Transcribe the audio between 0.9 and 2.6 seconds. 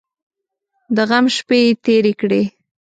د غم شپې یې تېرې کړې.